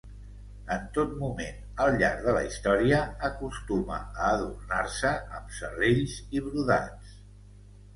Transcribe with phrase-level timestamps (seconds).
[0.75, 7.19] En tot moment al llarg de la història, acostuma a adornar-se amb serrells i brodats.